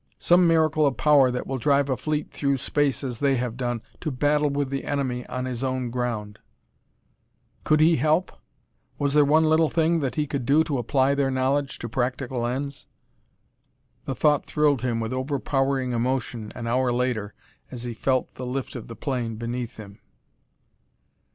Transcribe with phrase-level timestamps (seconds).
[0.17, 3.83] "Some miracle of power that will drive a fleet through space as they have done,
[3.99, 6.39] to battle with the enemy on his own ground"
[7.65, 8.31] Could he help?
[8.97, 12.47] Was there one little thing that he could do to apply their knowledge to practical
[12.47, 12.87] ends?
[14.05, 17.35] The thought thrilled him with overpowering emotion an hour later
[17.69, 19.99] as he felt the lift of the plane beneath him.